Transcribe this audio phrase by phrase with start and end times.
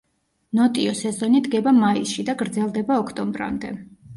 [0.59, 3.75] ნოტიო სეზონი დგება მაისში და გრძელდება ოქტომბრამდე.